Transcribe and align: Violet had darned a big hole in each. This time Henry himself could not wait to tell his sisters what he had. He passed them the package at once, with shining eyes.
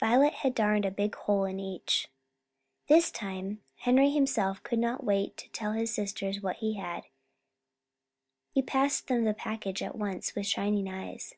Violet 0.00 0.32
had 0.32 0.54
darned 0.54 0.86
a 0.86 0.90
big 0.90 1.14
hole 1.14 1.44
in 1.44 1.60
each. 1.60 2.08
This 2.88 3.10
time 3.10 3.60
Henry 3.76 4.08
himself 4.08 4.62
could 4.62 4.78
not 4.78 5.04
wait 5.04 5.36
to 5.36 5.50
tell 5.50 5.72
his 5.72 5.92
sisters 5.94 6.40
what 6.40 6.56
he 6.64 6.76
had. 6.76 7.04
He 8.52 8.62
passed 8.62 9.06
them 9.06 9.24
the 9.24 9.34
package 9.34 9.82
at 9.82 9.94
once, 9.96 10.34
with 10.34 10.46
shining 10.46 10.88
eyes. 10.88 11.34